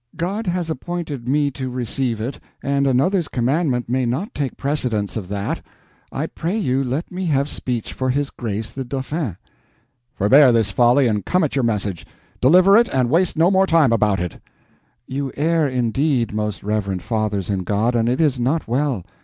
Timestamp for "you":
6.57-6.83, 15.05-15.31